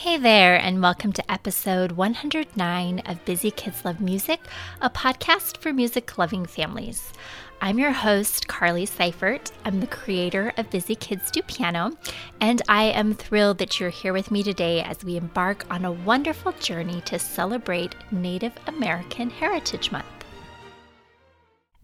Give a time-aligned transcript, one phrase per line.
[0.00, 4.38] Hey there, and welcome to episode 109 of Busy Kids Love Music,
[4.80, 7.12] a podcast for music loving families.
[7.60, 9.50] I'm your host, Carly Seifert.
[9.64, 11.98] I'm the creator of Busy Kids Do Piano,
[12.40, 15.90] and I am thrilled that you're here with me today as we embark on a
[15.90, 20.06] wonderful journey to celebrate Native American Heritage Month.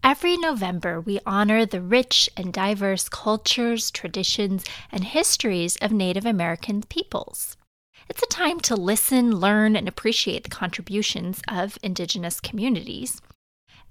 [0.05, 6.81] Every November, we honor the rich and diverse cultures, traditions, and histories of Native American
[6.83, 7.57] peoples.
[8.07, 13.19] It's a time to listen, learn, and appreciate the contributions of Indigenous communities.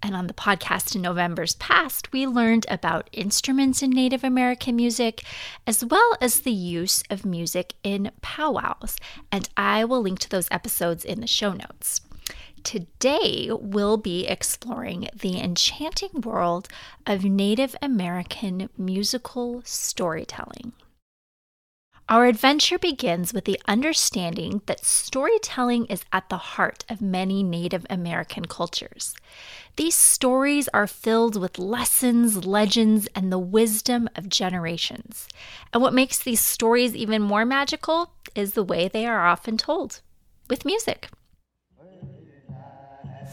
[0.04, 5.24] And on the podcast in November's past, we learned about instruments in Native American music,
[5.66, 8.96] as well as the use of music in powwows.
[9.32, 12.00] And I will link to those episodes in the show notes.
[12.62, 16.68] Today, we'll be exploring the enchanting world
[17.04, 20.72] of Native American musical storytelling.
[22.06, 27.86] Our adventure begins with the understanding that storytelling is at the heart of many Native
[27.88, 29.14] American cultures.
[29.76, 35.28] These stories are filled with lessons, legends, and the wisdom of generations.
[35.72, 40.02] And what makes these stories even more magical is the way they are often told
[40.50, 41.08] with music.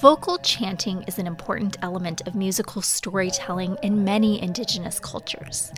[0.02, 5.72] Vocal chanting is an important element of musical storytelling in many indigenous cultures.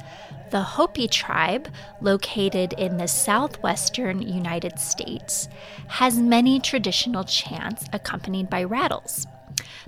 [0.50, 1.68] The Hopi tribe,
[2.00, 5.50] located in the southwestern United States,
[5.88, 9.28] has many traditional chants accompanied by rattles.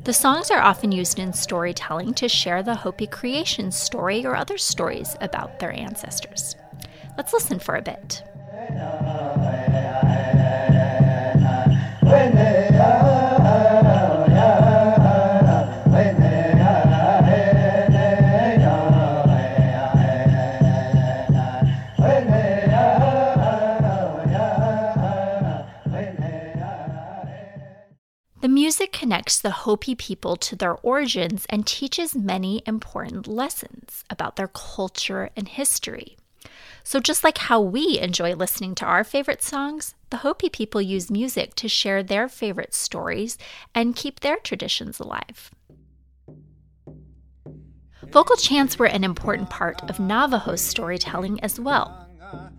[0.03, 4.57] The songs are often used in storytelling to share the Hopi creation story or other
[4.57, 6.57] stories about their ancestors.
[7.15, 8.21] Let's listen for a bit.
[29.05, 35.29] Connects the Hopi people to their origins and teaches many important lessons about their culture
[35.37, 36.17] and history.
[36.83, 41.11] So, just like how we enjoy listening to our favorite songs, the Hopi people use
[41.11, 43.37] music to share their favorite stories
[43.75, 45.51] and keep their traditions alive.
[48.11, 52.09] Vocal chants were an important part of Navajo storytelling as well.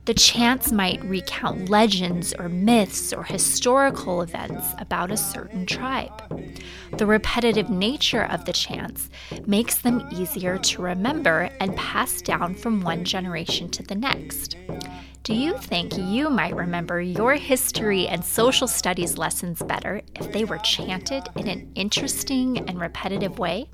[0.06, 6.22] The chants might recount legends or myths or historical events about a certain tribe.
[6.96, 9.10] The repetitive nature of the chants
[9.46, 14.56] makes them easier to remember and pass down from one generation to the next.
[15.24, 20.44] Do you think you might remember your history and social studies lessons better if they
[20.44, 23.68] were chanted in an interesting and repetitive way?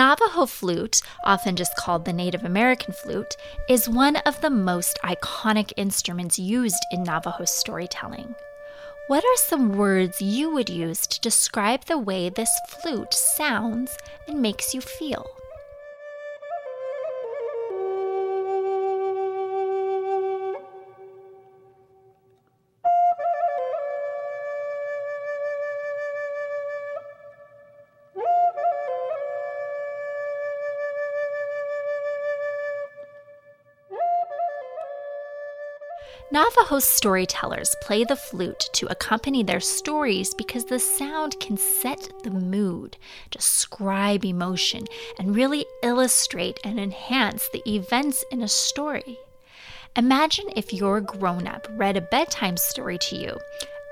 [0.00, 3.36] Navajo flute, often just called the Native American flute,
[3.68, 8.34] is one of the most iconic instruments used in Navajo storytelling.
[9.08, 13.94] What are some words you would use to describe the way this flute sounds
[14.26, 15.26] and makes you feel?
[36.32, 42.30] Navajo storytellers play the flute to accompany their stories because the sound can set the
[42.30, 42.96] mood,
[43.32, 44.84] describe emotion,
[45.18, 49.18] and really illustrate and enhance the events in a story.
[49.96, 53.36] Imagine if your grown up read a bedtime story to you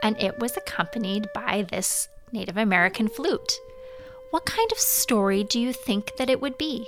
[0.04, 3.58] and it was accompanied by this Native American flute.
[4.30, 6.86] What kind of story do you think that it would be?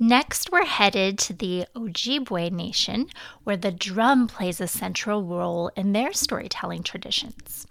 [0.00, 3.08] Next, we're headed to the Ojibwe Nation,
[3.42, 7.66] where the drum plays a central role in their storytelling traditions.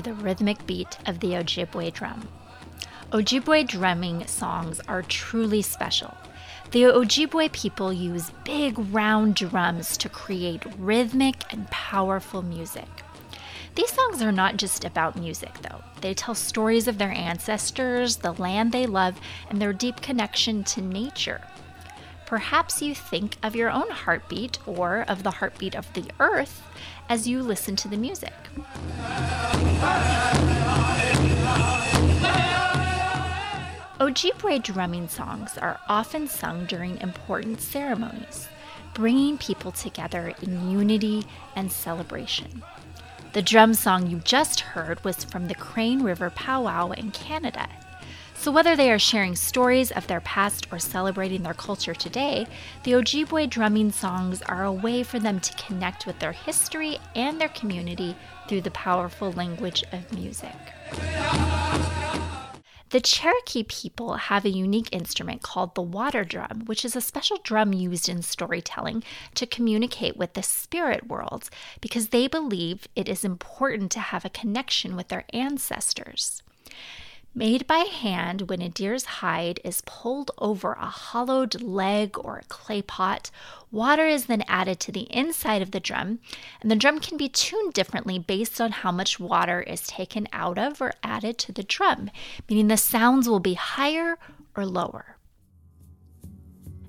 [0.00, 2.28] The rhythmic beat of the Ojibwe drum.
[3.12, 6.16] Ojibwe drumming songs are truly special.
[6.70, 12.88] The Ojibwe people use big round drums to create rhythmic and powerful music.
[13.74, 15.82] These songs are not just about music, though.
[16.00, 20.80] They tell stories of their ancestors, the land they love, and their deep connection to
[20.80, 21.40] nature.
[22.30, 26.62] Perhaps you think of your own heartbeat or of the heartbeat of the earth
[27.08, 28.32] as you listen to the music.
[33.98, 38.48] Ojibwe drumming songs are often sung during important ceremonies,
[38.94, 41.26] bringing people together in unity
[41.56, 42.62] and celebration.
[43.32, 47.68] The drum song you just heard was from the Crane River Powwow in Canada.
[48.40, 52.46] So, whether they are sharing stories of their past or celebrating their culture today,
[52.84, 57.38] the Ojibwe drumming songs are a way for them to connect with their history and
[57.38, 58.16] their community
[58.48, 60.54] through the powerful language of music.
[62.88, 67.36] The Cherokee people have a unique instrument called the water drum, which is a special
[67.42, 69.04] drum used in storytelling
[69.34, 71.50] to communicate with the spirit world
[71.82, 76.42] because they believe it is important to have a connection with their ancestors.
[77.32, 82.44] Made by hand when a deer's hide is pulled over a hollowed leg or a
[82.44, 83.30] clay pot,
[83.70, 86.18] water is then added to the inside of the drum,
[86.60, 90.58] and the drum can be tuned differently based on how much water is taken out
[90.58, 92.10] of or added to the drum,
[92.48, 94.18] meaning the sounds will be higher
[94.56, 95.16] or lower.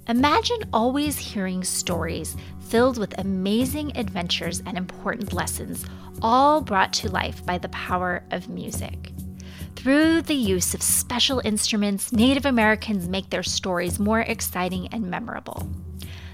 [0.07, 2.35] Imagine always hearing stories
[2.67, 5.85] filled with amazing adventures and important lessons,
[6.19, 9.10] all brought to life by the power of music.
[9.75, 15.67] Through the use of special instruments, Native Americans make their stories more exciting and memorable.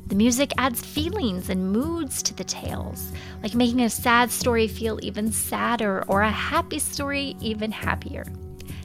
[0.07, 3.11] The music adds feelings and moods to the tales,
[3.43, 8.25] like making a sad story feel even sadder or a happy story even happier.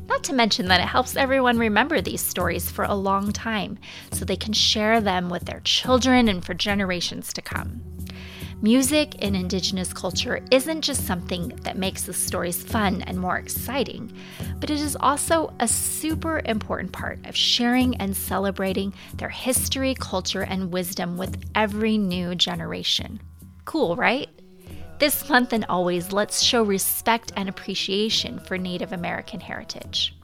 [0.09, 3.79] Not to mention that it helps everyone remember these stories for a long time
[4.11, 7.83] so they can share them with their children and for generations to come.
[8.65, 14.13] Music in Indigenous culture isn't just something that makes the stories fun and more exciting,
[14.61, 20.43] but it is also a super important part of sharing and celebrating their history, culture,
[20.43, 23.21] and wisdom with every new generation.
[23.65, 24.29] Cool, right?
[25.01, 30.15] This month and always, let's show respect and appreciation for Native American heritage.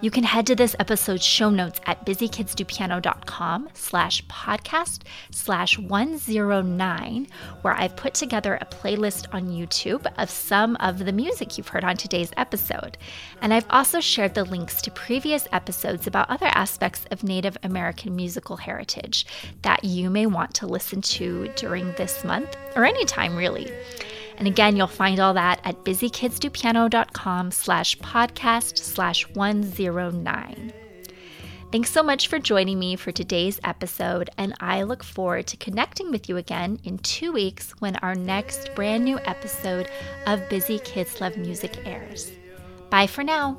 [0.00, 7.26] You can head to this episode's show notes at busykidsdopiano.com slash podcast slash 109,
[7.62, 11.84] where I've put together a playlist on YouTube of some of the music you've heard
[11.84, 12.98] on today's episode.
[13.40, 18.14] And I've also shared the links to previous episodes about other aspects of Native American
[18.14, 19.26] musical heritage
[19.62, 23.70] that you may want to listen to during this month or anytime really.
[24.36, 30.72] And again, you'll find all that at busykidsdopiano.com slash podcast slash 109.
[31.74, 36.12] Thanks so much for joining me for today's episode, and I look forward to connecting
[36.12, 39.90] with you again in two weeks when our next brand new episode
[40.28, 42.30] of Busy Kids Love Music airs.
[42.90, 43.58] Bye for now.